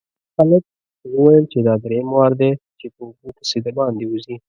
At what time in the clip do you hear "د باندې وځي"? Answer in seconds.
3.65-4.35